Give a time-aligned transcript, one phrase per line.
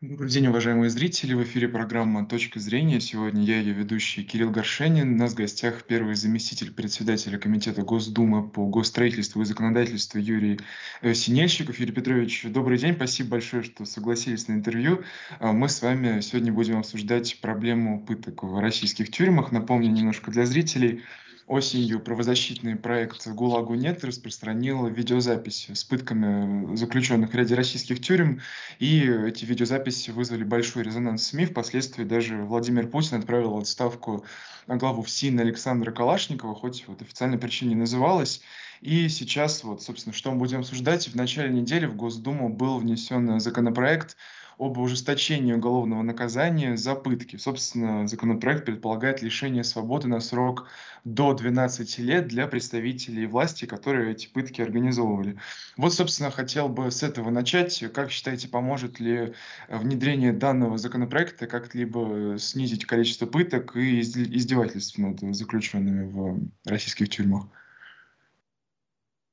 [0.00, 1.34] Добрый день, уважаемые зрители.
[1.34, 3.00] В эфире программа «Точка зрения».
[3.00, 5.14] Сегодня я, ее ведущий Кирилл Горшенин.
[5.14, 10.60] У нас в гостях первый заместитель председателя Комитета Госдумы по госстроительству и законодательству Юрий
[11.02, 11.80] э, Синельщиков.
[11.80, 12.94] Юрий Петрович, добрый день.
[12.94, 15.02] Спасибо большое, что согласились на интервью.
[15.40, 19.50] А мы с вами сегодня будем обсуждать проблему пыток в российских тюрьмах.
[19.50, 21.02] Напомню немножко для зрителей–
[21.48, 28.40] осенью правозащитный проект «ГУЛАГу нет» распространил видеозаписи с пытками заключенных в ряде российских тюрем,
[28.78, 31.46] и эти видеозаписи вызвали большой резонанс СМИ.
[31.46, 34.24] Впоследствии даже Владимир Путин отправил в отставку
[34.66, 38.42] главу ФСИН Александра Калашникова, хоть вот официальной причине не называлась.
[38.82, 41.08] И сейчас, вот, собственно, что мы будем обсуждать.
[41.08, 44.16] В начале недели в Госдуму был внесен законопроект
[44.58, 47.36] об ужесточении уголовного наказания за пытки.
[47.36, 50.66] Собственно, законопроект предполагает лишение свободы на срок
[51.04, 55.38] до 12 лет для представителей власти, которые эти пытки организовывали.
[55.76, 57.84] Вот, собственно, хотел бы с этого начать.
[57.94, 59.32] Как считаете, поможет ли
[59.68, 67.46] внедрение данного законопроекта как-либо снизить количество пыток и издевательств над заключенными в российских тюрьмах?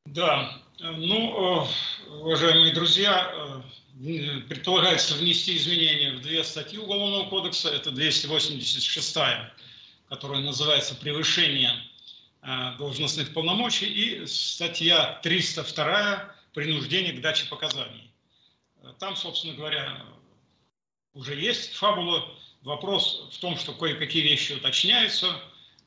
[0.06, 3.64] Да, ну, э, уважаемые друзья,
[4.00, 7.70] э, предполагается внести изменения в две статьи Уголовного кодекса.
[7.70, 9.18] Это 286,
[10.08, 11.72] которая называется «Превышение
[12.44, 18.12] э, должностных полномочий», и статья 302 «Принуждение к даче показаний».
[19.00, 20.06] Там, собственно говоря,
[21.14, 22.32] уже есть фабула.
[22.62, 25.42] Вопрос в том, что кое-какие вещи уточняются.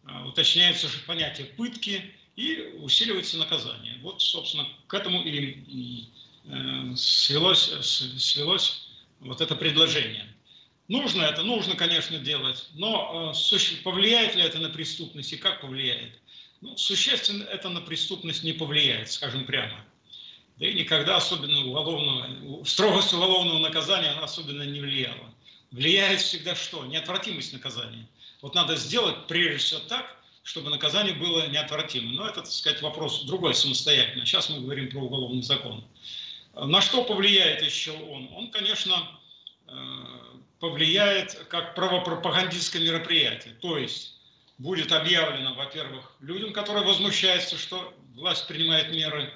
[0.09, 3.99] Э, уточняется же понятие пытки и усиливается наказание.
[4.03, 6.09] Вот, собственно, к этому и
[6.51, 7.71] Э, свелось,
[8.19, 8.89] свелось
[9.21, 10.27] вот это предложение.
[10.89, 16.19] Нужно это, нужно, конечно, делать, но э, повлияет ли это на преступность и как повлияет?
[16.63, 19.85] Ну, существенно это на преступность не повлияет, скажем прямо.
[20.57, 25.35] Да и никогда особенно уголовного, строгость уголовного наказания она особенно не влияла.
[25.71, 26.87] Влияет всегда что?
[26.87, 28.09] Неотвратимость наказания.
[28.41, 30.18] Вот надо сделать прежде всего так,
[30.49, 32.15] чтобы наказание было неотвратимым.
[32.15, 34.25] Но это, так сказать, вопрос другой самостоятельно.
[34.25, 35.85] Сейчас мы говорим про уголовный закон.
[36.55, 38.31] На что повлияет еще он?
[38.33, 38.95] Он, конечно,
[39.67, 39.73] э,
[40.59, 43.57] повлияет как правопропагандистское мероприятие.
[43.61, 44.15] То есть
[44.57, 49.31] будет объявлено, во-первых, людям, которые возмущаются, что власть принимает меры,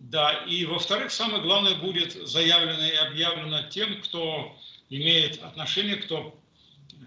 [0.00, 4.58] да, и во-вторых, самое главное будет заявлено и объявлено тем, кто
[4.88, 6.36] имеет отношение, кто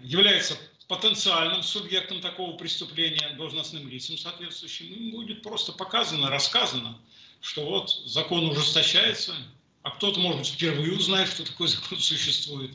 [0.02, 0.56] является
[0.88, 6.98] потенциальным субъектом такого преступления, должностным лицам соответствующим, им будет просто показано, рассказано,
[7.40, 9.34] что вот закон ужесточается,
[9.82, 12.72] а кто-то, может быть, впервые узнает, что такой закон существует.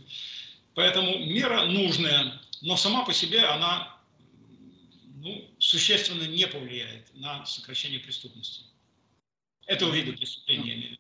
[0.76, 3.96] Поэтому мера нужная, но сама по себе она
[5.18, 8.64] ну, существенно не повлияет на сокращение преступности.
[9.66, 10.98] Этого вида преступления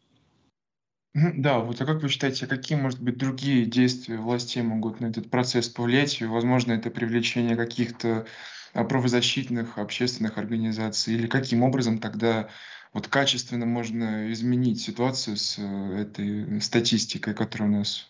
[1.13, 5.29] Да, вот а как вы считаете, какие, может быть, другие действия властей могут на этот
[5.31, 6.21] процесс повлиять?
[6.21, 8.27] Возможно, это привлечение каких-то
[8.73, 11.15] а, правозащитных общественных организаций?
[11.15, 12.49] Или каким образом тогда
[12.93, 18.07] вот качественно можно изменить ситуацию с э, этой статистикой, которая у нас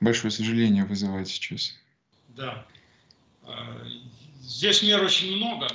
[0.00, 1.78] большое сожаление вызывает сейчас.
[2.28, 2.66] Да.
[3.44, 3.80] А,
[4.40, 5.68] здесь мер очень много.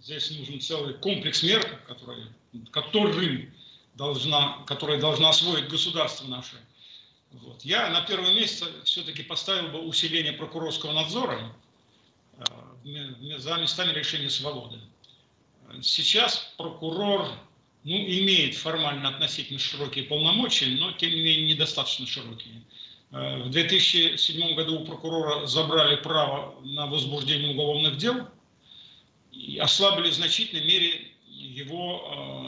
[0.00, 2.24] Здесь нужен целый комплекс мер, который,
[2.70, 3.50] который
[3.98, 6.56] должна, который должна освоить государство наше.
[7.32, 7.62] Вот.
[7.62, 11.52] Я на первое место все-таки поставил бы усиление прокурорского надзора
[12.38, 14.78] э, за местами лишения свободы.
[15.82, 17.28] Сейчас прокурор
[17.84, 22.62] ну, имеет формально относительно широкие полномочия, но тем не менее недостаточно широкие.
[23.10, 28.26] Э, в 2007 году у прокурора забрали право на возбуждение уголовных дел
[29.32, 32.47] и ослабили в значительной мере его э,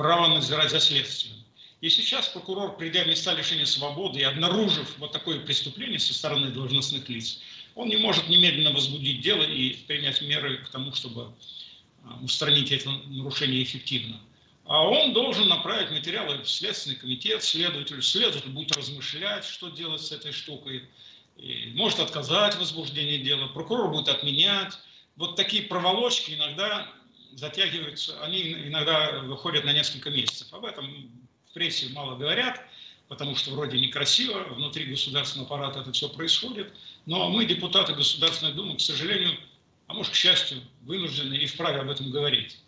[0.00, 1.36] право надзирать за следствием.
[1.80, 6.50] И сейчас прокурор, придя в места лишения свободы и обнаружив вот такое преступление со стороны
[6.50, 7.40] должностных лиц,
[7.74, 11.32] он не может немедленно возбудить дело и принять меры к тому, чтобы
[12.04, 14.20] Э, устранить это нарушение эффективно.
[14.64, 18.02] А он должен направить материалы в Следственный комитет, следователю.
[18.02, 20.88] Следователь будет размышлять, что делать с этой штукой.
[21.36, 24.78] И может отказать в возбуждении дела, прокурор будет отменять.
[25.16, 26.90] Вот такие проволочки иногда
[27.34, 30.52] затягиваются, они иногда выходят на несколько месяцев.
[30.52, 31.10] Об этом
[31.50, 32.62] в прессе мало говорят,
[33.08, 36.72] потому что вроде некрасиво, внутри государственного аппарата это все происходит.
[37.06, 39.36] Но мы, депутаты Государственной Думы, к сожалению,
[39.86, 42.58] а может, к счастью, вынуждены и вправе об этом говорить.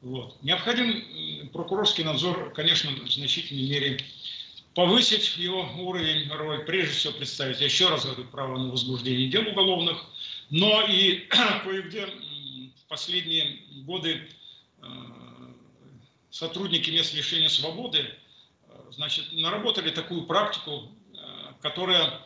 [0.00, 0.36] Вот.
[0.42, 4.00] Необходим прокурорский надзор, конечно, в значительной мере
[4.74, 10.04] повысить его уровень, роль, прежде всего представить, еще раз говорю, право на возбуждение дел уголовных,
[10.50, 11.28] но и
[11.64, 12.08] кое-где
[12.84, 14.28] в последние годы
[14.78, 14.86] э,
[16.30, 20.90] сотрудники мест лишения свободы э, значит, наработали такую практику,
[21.60, 22.20] которая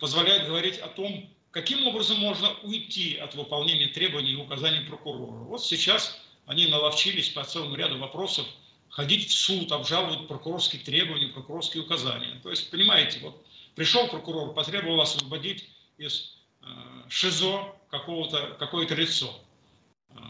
[0.00, 5.44] позволяет говорить о том, каким образом можно уйти от выполнения требований и указаний прокурора.
[5.44, 8.46] Вот сейчас они наловчились по целому ряду вопросов
[8.88, 12.40] ходить в суд, обжаловать прокурорские требования, прокурорские указания.
[12.42, 16.66] То есть, понимаете, вот пришел прокурор, потребовал освободить из э,
[17.08, 19.34] ШИЗО какого-то, какое-то лицо.
[20.16, 20.20] Э,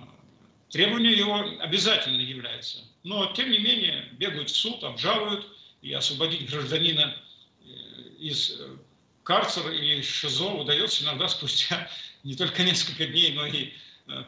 [0.71, 2.79] требование его обязательно является.
[3.03, 5.47] Но, тем не менее, бегают в суд, обжалуют,
[5.83, 7.17] и освободить гражданина
[7.61, 7.65] э,
[8.19, 8.61] из
[9.25, 11.91] карцера или из ШИЗО удается иногда спустя
[12.25, 13.73] не только несколько дней, но и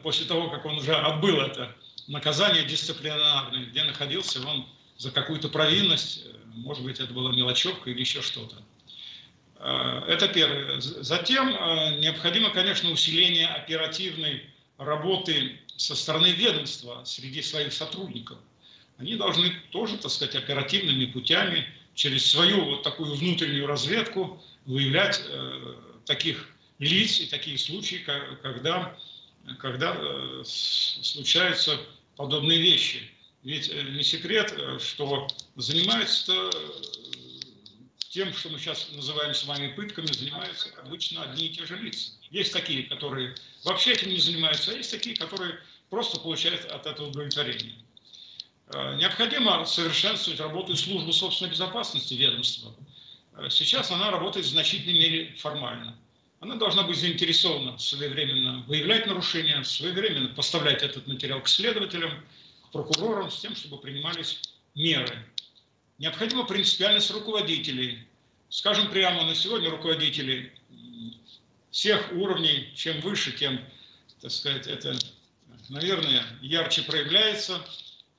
[0.03, 1.75] после того, как он уже отбыл это
[2.07, 4.65] наказание дисциплинарное, где находился он
[4.97, 6.25] за какую-то провинность,
[6.55, 8.55] может быть, это была мелочевка или еще что-то.
[9.57, 10.79] Э, это первое.
[10.79, 14.43] Затем э, необходимо, конечно, усиление оперативной
[14.77, 18.37] работы со стороны ведомства среди своих сотрудников.
[18.97, 25.75] Они должны тоже, так сказать, оперативными путями через свою вот такую внутреннюю разведку выявлять э,
[26.05, 26.49] таких
[26.79, 28.03] лиц и такие случаи,
[28.41, 28.97] когда,
[29.59, 31.79] когда э, случаются
[32.15, 33.09] подобные вещи.
[33.43, 36.49] Ведь э, не секрет, что занимаются
[38.15, 42.13] тем, что мы сейчас называем с вами пытками, занимаются обычно одни и те же лица.
[42.31, 43.35] Есть такие, которые
[43.65, 45.59] вообще этим не занимаются, а есть такие, которые
[45.89, 47.75] просто получают от этого удовлетворение.
[48.73, 52.73] Э, необходимо совершенствовать работу службы собственной безопасности ведомства.
[53.35, 55.97] Э, сейчас она работает в значительной мере формально.
[56.39, 62.11] Она должна быть заинтересована своевременно выявлять нарушения, своевременно поставлять этот материал к следователям,
[62.63, 64.39] к прокурорам с тем, чтобы принимались
[64.73, 65.25] меры.
[65.97, 68.05] Необходима принципиальность руководителей.
[68.49, 70.53] Скажем прямо, на сегодня руководители
[71.71, 73.59] всех уровней, чем выше, тем,
[74.19, 74.97] так сказать, это,
[75.69, 77.65] наверное, ярче проявляется.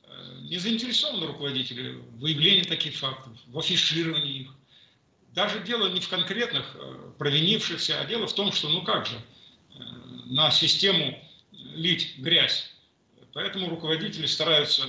[0.05, 4.51] Э, не заинтересованы руководители в выявлении таких фактов, в афишировании их.
[5.35, 9.17] Даже дело не в конкретных э, провинившихся, а дело в том, что, ну как же,
[9.17, 9.83] э,
[10.27, 12.73] на систему лить грязь.
[13.35, 14.89] Поэтому руководители стараются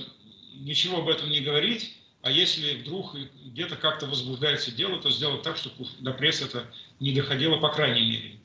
[0.54, 5.56] ничего об этом не говорить, а если вдруг где-то как-то возбуждается дело, то сделать так,
[5.56, 6.66] чтобы до прессы это
[6.98, 8.40] не доходило, по крайней мере.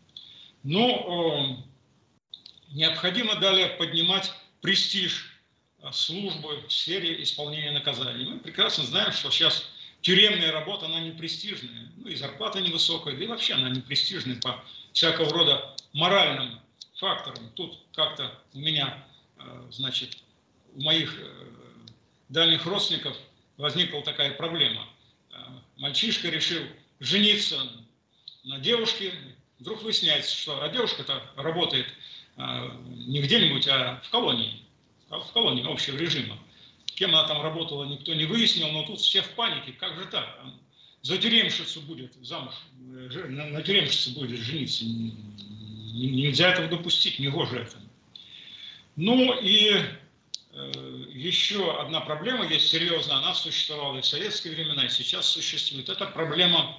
[0.61, 4.31] Но э, необходимо далее поднимать
[4.61, 5.39] престиж
[5.81, 8.25] э, службы в сфере исполнения наказаний.
[8.25, 9.67] Мы прекрасно знаем, что сейчас
[10.01, 14.39] тюремная работа, она не престижная, ну и зарплата невысокая, да и вообще она не престижная
[14.39, 16.59] по всякого рода моральным
[16.97, 17.49] факторам.
[17.55, 19.03] Тут как-то у меня,
[19.39, 20.19] э, значит,
[20.75, 21.45] у моих э,
[22.29, 23.17] дальних родственников–
[23.57, 24.87] возникла такая проблема.
[25.31, 25.35] Э,
[25.77, 26.63] мальчишка решил
[26.99, 27.59] жениться
[28.43, 29.13] на девушке,
[29.59, 31.87] вдруг выясняется, что а девушка-то работает
[32.37, 34.61] э, не где-нибудь, а в колонии,
[35.09, 36.37] в колонии общего режима.
[36.85, 39.71] Кем она там работала, никто не выяснил, но тут все в панике.
[39.73, 40.39] Как же так?
[41.01, 44.85] За тюремщицу будет замуж, э, на, тюремщице будет жениться.
[44.85, 47.77] Нельзя этого допустить, не гоже это.
[48.95, 49.75] Ну и
[50.53, 55.89] еще одна проблема есть серьезная, она существовала и в советские времена, и сейчас существует.
[55.89, 56.77] Это проблема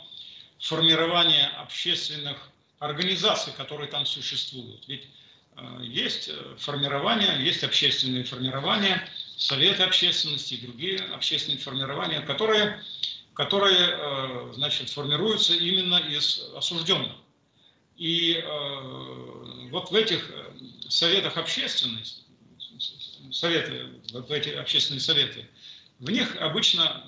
[0.61, 2.37] формирования общественных
[2.79, 4.87] организаций, которые там существуют.
[4.87, 5.09] Ведь
[5.57, 12.81] э, есть э, формирование, есть общественные формирования, советы общественности и другие общественные формирования, которые,
[13.35, 17.17] которые значит, формируются именно из осужденных.
[17.97, 18.41] И
[19.71, 20.31] вот в этих
[20.89, 22.24] советах общественности
[23.33, 25.49] советы, вот эти общественные советы,
[25.99, 27.05] в них обычно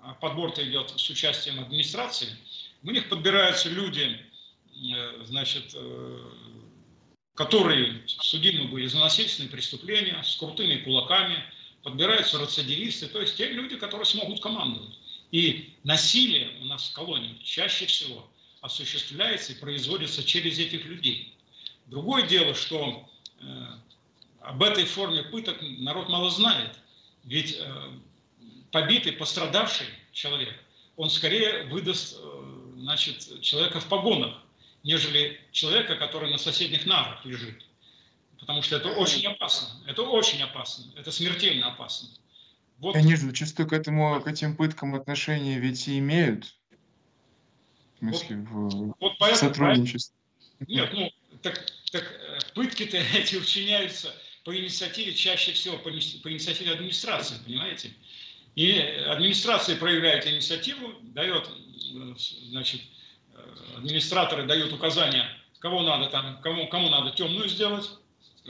[0.00, 2.28] а, подбор-то идет с участием администрации,
[2.82, 4.18] в них подбираются люди,
[4.74, 6.30] э, значит, э,
[7.34, 11.42] которые судимы были за насильственные преступления, с крутыми кулаками,
[11.82, 14.98] подбираются рецидивисты, то есть те люди, которые смогут командовать.
[15.30, 18.28] И насилие у нас в колонии чаще всего
[18.60, 21.34] осуществляется и производится через этих людей.
[21.86, 23.08] Другое дело, что
[23.40, 23.66] э,
[24.40, 26.78] об этой форме пыток народ мало знает.
[27.24, 27.90] Ведь э,
[28.70, 30.54] побитый, пострадавший человек,
[30.96, 34.34] он скорее выдаст э, значит, человека в погонах,
[34.82, 37.66] нежели человека, который на соседних нарах лежит.
[38.38, 39.68] Потому что это очень опасно.
[39.86, 40.86] Это очень опасно.
[40.96, 42.08] Это смертельно опасно.
[42.78, 42.96] Вот.
[42.96, 46.54] Они же зачастую к, этому, к этим пыткам отношения ведь и имеют.
[47.96, 50.16] В смысле, вот, в, вот поэтому, сотрудничестве.
[50.66, 56.72] Нет, ну, так, так э, пытки-то эти учиняются по инициативе, чаще всего по, по инициативе
[56.72, 57.92] администрации, понимаете?
[58.56, 61.48] И администрация проявляет инициативу, дает,
[62.48, 62.80] значит,
[63.76, 65.26] администраторы дают указания,
[65.58, 67.90] кого надо там, кому, кому надо темную сделать,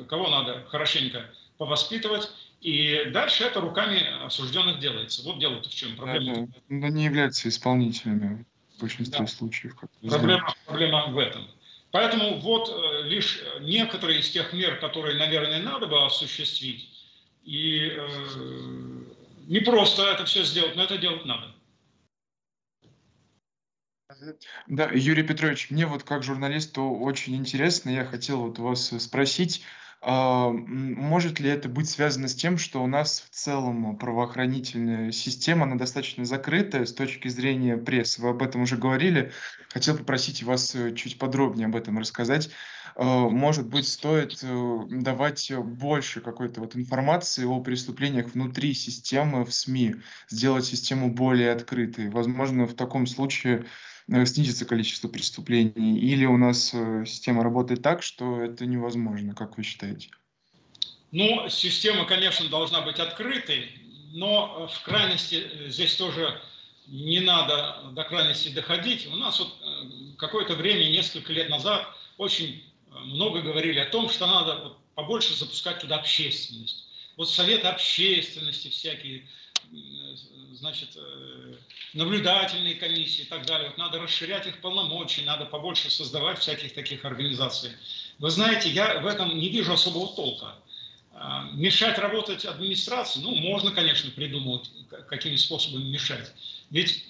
[0.08, 2.30] кого надо хорошенько повоспитывать,
[2.60, 5.22] и дальше это руками осужденных делается.
[5.22, 6.46] Вот дело-то в чем проблема.
[6.46, 6.52] Да, да.
[6.68, 8.44] Но не являются исполнителями.
[8.76, 9.26] в большинстве да.
[9.26, 9.74] случаев.
[10.02, 11.46] Проблема, проблема в этом.
[11.92, 16.88] Поэтому вот э, лишь некоторые из тех мер, которые, наверное, надо бы осуществить,
[17.44, 18.06] и э,
[19.48, 21.52] не просто это все сделать, но это делать надо.
[24.66, 29.62] Да, Юрий Петрович, мне вот как журналисту очень интересно, я хотел вот вас спросить,
[30.02, 35.76] может ли это быть связано с тем, что у нас в целом правоохранительная система, она
[35.76, 38.22] достаточно закрытая с точки зрения прессы?
[38.22, 39.30] Вы об этом уже говорили.
[39.68, 42.50] Хотел попросить вас э, чуть подробнее об этом рассказать.
[42.96, 49.52] А, может быть, стоит э, давать больше какой-то вот информации о преступлениях внутри системы в
[49.52, 49.96] СМИ,
[50.28, 52.08] сделать систему более открытой.
[52.08, 53.66] Возможно, в таком случае
[54.26, 55.98] снизится количество преступлений?
[55.98, 60.08] Или у нас э, система работает так, что это невозможно, как вы считаете?
[61.12, 63.70] Ну, система, конечно, должна быть открытой,
[64.12, 66.40] но в крайности э, здесь тоже
[66.86, 69.06] не надо до крайности доходить.
[69.06, 69.54] У нас вот
[70.18, 71.86] какое-то время, несколько лет назад,
[72.18, 76.86] очень много говорили о том, что надо побольше запускать туда общественность.
[77.16, 79.28] Вот советы общественности всякие,
[80.54, 81.54] значит, э,
[81.94, 83.68] наблюдательные комиссии и так далее.
[83.68, 87.70] Вот надо расширять их полномочия, надо побольше создавать всяких таких организаций.
[88.18, 90.54] Вы знаете, я в этом не вижу особого толка.
[91.12, 94.70] А, мешать работать администрации, ну, можно, конечно, придумать,
[95.08, 96.32] какими способами мешать.
[96.70, 97.04] Ведь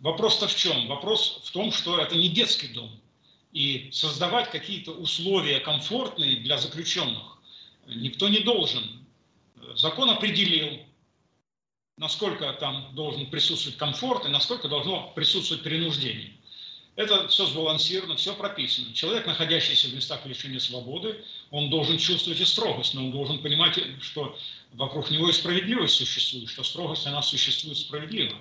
[0.00, 0.86] вопрос-то в чем?
[0.86, 2.90] Вопрос в том, что это не детский дом.
[3.52, 7.38] И создавать какие-то условия комфортные для заключенных
[7.86, 8.84] никто не должен.
[9.74, 10.80] Закон определил,
[11.98, 16.32] насколько там должен присутствовать комфорт и насколько должно присутствовать принуждение.
[16.96, 18.92] Это все сбалансировано, все прописано.
[18.92, 23.78] Человек, находящийся в местах лишения свободы, он должен чувствовать и строгость, но он должен понимать,
[24.00, 24.36] что
[24.72, 28.34] вокруг него и справедливость существует, что строгость, она существует справедливо.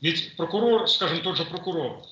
[0.00, 2.02] Ведь прокурор, скажем, тот же прокурор,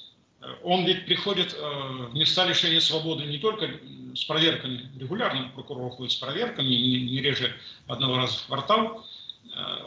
[0.63, 3.71] он ведь приходит э, в места лишения свободы не только
[4.15, 7.55] с проверками, регулярно прокурор ходит с проверками, не реже
[7.87, 9.07] одного раза в квартал,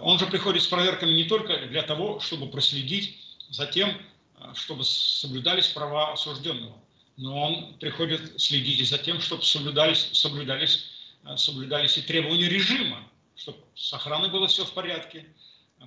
[0.01, 3.17] он же приходит с проверками не только для того, чтобы проследить
[3.49, 3.89] за тем,
[4.39, 6.75] э, чтобы соблюдались права осужденного,
[7.17, 10.85] но он приходит следить и за тем, чтобы соблюдались, соблюдались,
[11.25, 15.25] э, соблюдались и требования режима, чтобы с охраной было все в порядке,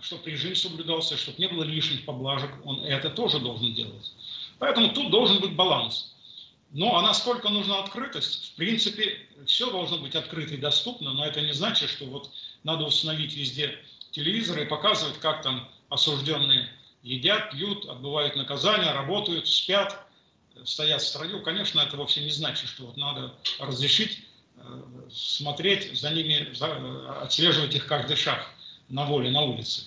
[0.02, 4.12] чтобы режим соблюдался, чтобы не было лишних поблажек, он это тоже должен делать.
[4.58, 6.12] Поэтому тут должен быть баланс.
[6.72, 8.52] Ну, а насколько нужна открытость?
[8.52, 12.30] В принципе, все должно быть открыто и доступно, но это не значит, что вот
[12.66, 13.78] надо установить везде
[14.10, 16.68] телевизоры и показывать, как там осужденные
[17.02, 20.04] едят, пьют, отбывают наказания, работают, спят,
[20.64, 21.42] стоят в строю.
[21.42, 24.18] Конечно, это вовсе не значит, что вот надо разрешить
[24.56, 24.82] э,
[25.12, 26.52] смотреть за ними,
[27.22, 28.50] отслеживать их каждый шаг
[28.88, 29.84] на воле, на улице.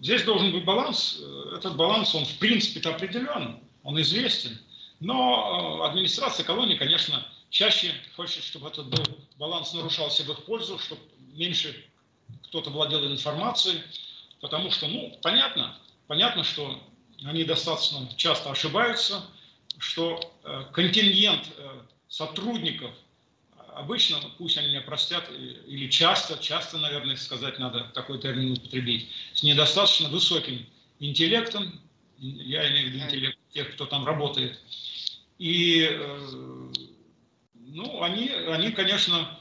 [0.00, 1.20] Здесь должен быть баланс.
[1.54, 4.58] Этот баланс, он в принципе-то определен, он известен.
[5.00, 8.86] Но э, администрация колонии, конечно, чаще хочет, чтобы этот
[9.36, 11.02] баланс нарушался в их пользу, чтобы
[11.34, 11.84] меньше
[12.44, 13.82] кто-то владел информацией,
[14.40, 16.80] потому что, ну, понятно, понятно, что
[17.24, 19.24] они достаточно часто ошибаются,
[19.78, 22.92] что э, контингент э, сотрудников
[23.78, 29.42] обычно, пусть они меня простят, или часто, часто, наверное, сказать надо такой термин употребить, с
[29.42, 30.66] недостаточно высоким
[30.98, 31.80] интеллектом,
[32.18, 34.58] я имею в виду интеллект тех, кто там работает,
[35.38, 36.72] и, э,
[37.54, 39.38] ну, они, они, конечно,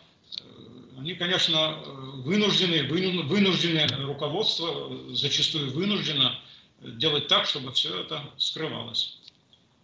[1.08, 1.78] они, конечно,
[2.26, 6.38] вынуждены, вынуждены руководство, зачастую вынуждено
[6.82, 9.22] делать так, чтобы все это скрывалось.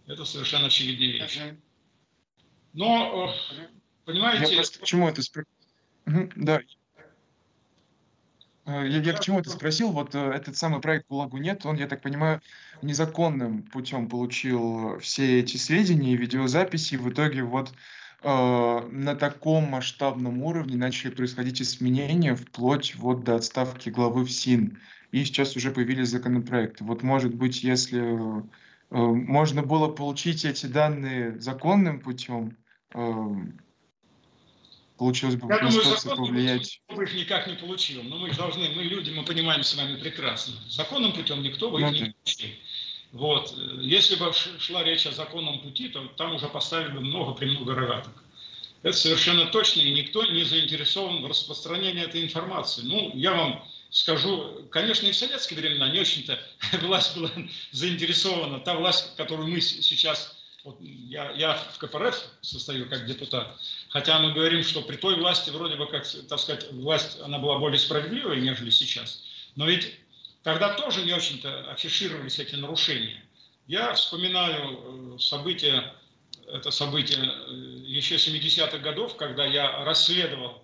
[0.06, 1.40] Это совершенно очевидная вещь.
[2.74, 3.68] Но, э,
[4.04, 4.50] понимаете...
[4.50, 5.50] Я просто к чему это спросил?
[6.36, 6.60] Да.
[8.66, 9.92] Э, я, я к чему это спросил?
[9.92, 12.42] Вот э, этот самый проект «ГУЛАГу нет», он, я так понимаю,
[12.82, 16.96] незаконным путем получил все эти сведения и видеозаписи.
[16.96, 17.72] В итоге вот э,
[18.24, 24.78] на таком масштабном уровне начали происходить изменения вплоть вот до отставки главы ФСИН.
[25.12, 26.84] И сейчас уже появились законопроекты.
[26.84, 28.42] Вот может быть, если э,
[28.90, 32.56] можно было получить эти данные законным путем,
[32.94, 33.34] э,
[34.96, 36.80] получилось бы Я думаю, закон повлиять.
[36.88, 38.02] Бы их никак не получил.
[38.02, 40.54] Но мы должны, мы люди, мы понимаем с вами прекрасно.
[40.68, 42.48] Законным путем никто бы их ну, не получил.
[43.14, 43.54] Вот.
[43.78, 48.12] Если бы шла речь о законном пути, то там уже поставили бы много премного рогаток.
[48.82, 52.82] Это совершенно точно, и никто не заинтересован в распространении этой информации.
[52.82, 56.40] Ну, я вам скажу, конечно, и в советские времена не очень-то
[56.82, 57.30] власть была
[57.70, 58.58] заинтересована.
[58.58, 60.36] Та власть, которую мы сейчас...
[60.64, 63.54] Вот я, я в КПРФ состою как депутат,
[63.90, 67.58] хотя мы говорим, что при той власти вроде бы, как, так сказать, власть, она была
[67.58, 69.22] более справедливой, нежели сейчас.
[69.56, 69.92] Но ведь
[70.44, 73.24] Тогда тоже не очень-то афишировались эти нарушения.
[73.66, 75.94] Я вспоминаю события,
[76.46, 77.18] это событие
[77.86, 80.62] еще 70-х годов, когда я расследовал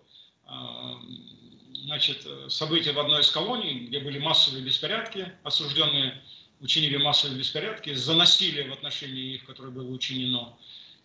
[1.72, 6.22] значит, события в одной из колоний, где были массовые беспорядки, осужденные
[6.60, 10.58] учинили массовые беспорядки за насилие в отношении их, которое было учинено.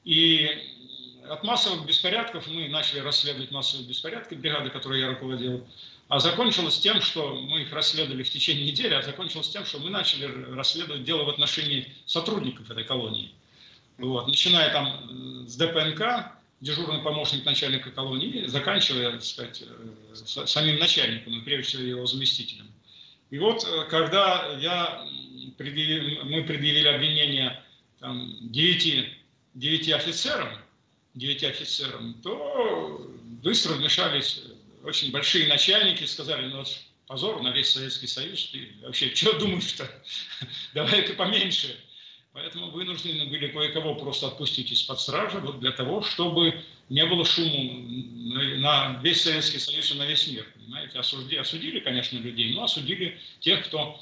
[0.03, 0.49] И
[1.29, 5.65] от массовых беспорядков мы начали расследовать массовые беспорядки, бригады, которые я руководил.
[6.07, 9.89] А закончилось тем, что мы их расследовали в течение недели, а закончилось тем, что мы
[9.89, 13.31] начали расследовать дело в отношении сотрудников этой колонии.
[13.97, 16.31] Вот, начиная там с ДПНК,
[16.61, 22.67] дежурный помощник начальника колонии, заканчивая, так сказать, э, самим начальником, и прежде всего его заместителем.
[23.31, 25.07] И вот, э, когда я
[25.57, 27.63] предъявили, мы предъявили обвинение
[27.99, 29.09] там, 9,
[29.55, 30.49] 9 офицерам,
[31.15, 33.09] 9 офицерам, то
[33.41, 34.43] быстро вмешались
[34.85, 36.63] очень большие начальники, сказали, ну
[37.07, 39.89] позор на весь Советский Союз, ты вообще что думаешь-то,
[40.73, 41.77] давай-ка поменьше.
[42.33, 47.81] Поэтому вынуждены были кое-кого просто отпустить из-под стражи, вот для того, чтобы не было шуму
[48.59, 50.45] на весь Советский Союз и на весь мир.
[50.55, 54.01] Понимаете, осудили, осудили, конечно, людей, но осудили тех, кто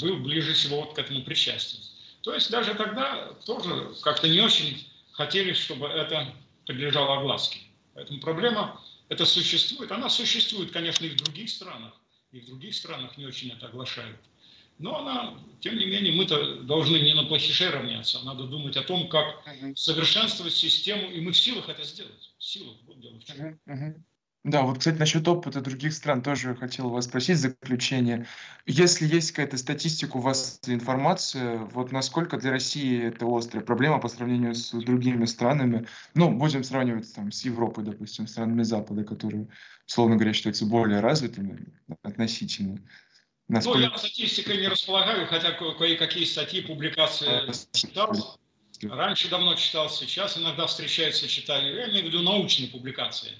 [0.00, 1.78] был ближе всего вот к этому причастен.
[2.22, 6.34] То есть даже тогда тоже как-то не очень хотели, чтобы это
[6.66, 7.60] подлежало огласке.
[7.94, 9.92] Поэтому проблема это существует.
[9.92, 11.92] Она существует, конечно, и в других странах.
[12.32, 14.18] И в других странах не очень это оглашают.
[14.78, 18.20] Но она, тем не менее, мы-то должны не на плохише равняться.
[18.24, 22.32] Надо думать о том, как совершенствовать систему, и мы в силах это сделать.
[22.38, 22.76] В силах.
[22.86, 23.36] Вот дело в чем.
[24.42, 28.26] Да, вот, кстати, насчет опыта других стран тоже хотел вас спросить заключение.
[28.64, 34.08] Если есть какая-то статистика у вас, информация, вот насколько для России это острая проблема по
[34.08, 39.46] сравнению с другими странами, ну, будем сравнивать там с Европой, допустим, странами Запада, которые,
[39.86, 41.66] условно говоря, считаются более развитыми
[42.02, 42.78] относительно.
[43.48, 43.78] Насколько...
[43.80, 48.38] Ну, я статистикой не располагаю, хотя кое-какие статьи, публикации читал.
[48.82, 51.74] Раньше давно читал, сейчас иногда встречается, читаю.
[51.74, 53.32] Я имею в виду научные публикации.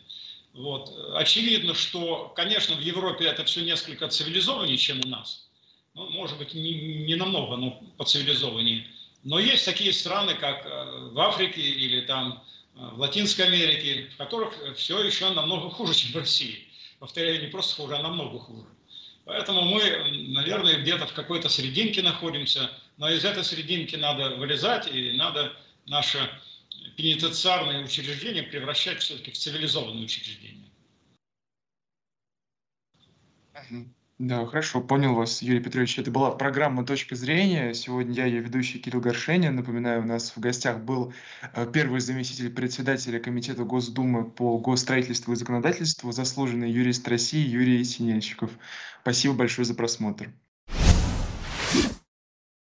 [0.55, 0.93] Вот.
[1.15, 5.49] Очевидно, что, конечно, в Европе это все несколько цивилизованнее, чем у нас.
[5.95, 8.87] Ну, может быть, не, не намного, но поцивилизованнее.
[9.23, 12.43] Но есть такие страны, как э, в Африке или там
[12.75, 16.67] э, в Латинской Америке, в которых все еще намного хуже, чем в России.
[16.99, 18.67] Повторяю, не просто хуже, а намного хуже.
[19.25, 19.81] Поэтому мы,
[20.29, 25.53] наверное, где-то в какой-то срединке находимся, но из этой срединки надо вылезать, и надо
[25.87, 26.19] наше
[26.97, 30.71] пенитенциарные учреждения превращать все-таки в цивилизованные учреждения.
[34.21, 35.99] Да, хорошо, понял вас, Юрий Петрович.
[35.99, 37.73] Это была программа «Точка зрения».
[37.73, 39.57] Сегодня я ее ведущий Кирилл Горшенин.
[39.57, 41.15] Напоминаю, у нас в гостях был
[41.55, 48.51] э, первый заместитель председателя Комитета Госдумы по госстроительству и законодательству, заслуженный юрист России Юрий Синельщиков.
[49.01, 50.31] Спасибо большое за просмотр.